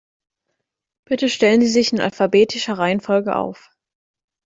[1.05, 3.69] Bitte stellen Sie sich in alphabetischer Reihenfolge auf.